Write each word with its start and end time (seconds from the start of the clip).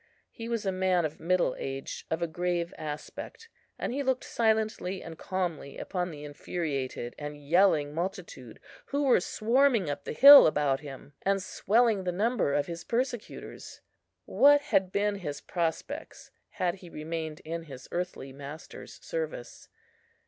He 0.31 0.49
was 0.49 0.65
a 0.65 0.71
man 0.71 1.05
of 1.05 1.19
middle 1.19 1.55
age, 1.59 2.07
of 2.09 2.23
a 2.23 2.27
grave 2.27 2.73
aspect, 2.75 3.49
and 3.77 3.93
he 3.93 4.01
looked 4.01 4.23
silently 4.23 5.03
and 5.03 5.15
calmly 5.15 5.77
upon 5.77 6.09
the 6.09 6.23
infuriated 6.23 7.13
and 7.19 7.37
yelling 7.37 7.93
multitude, 7.93 8.59
who 8.87 9.03
were 9.03 9.19
swarming 9.19 9.91
up 9.91 10.05
the 10.05 10.13
hill 10.13 10.47
about 10.47 10.79
him, 10.79 11.13
and 11.21 11.43
swelling 11.43 12.03
the 12.03 12.11
number 12.11 12.51
of 12.51 12.65
his 12.65 12.83
persecutors. 12.83 13.81
What 14.25 14.61
had 14.61 14.91
been 14.91 15.17
his 15.17 15.39
prospects, 15.39 16.31
had 16.49 16.73
he 16.81 16.89
remained 16.89 17.39
in 17.41 17.65
his 17.65 17.87
earthly 17.91 18.33
master's 18.33 18.95
service? 19.05 19.69